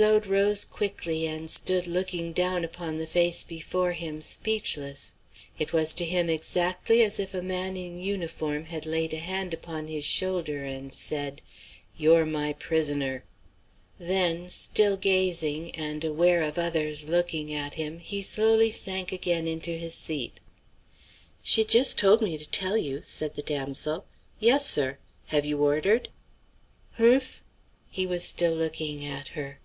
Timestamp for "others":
16.58-17.08